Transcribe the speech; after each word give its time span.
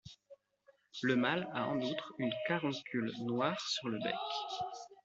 Le 1.03 1.15
mâle 1.15 1.47
a 1.53 1.67
en 1.67 1.79
outre 1.79 2.15
une 2.17 2.33
caroncule 2.47 3.11
noire 3.27 3.61
sur 3.61 3.87
le 3.87 3.99
bec. 3.99 4.15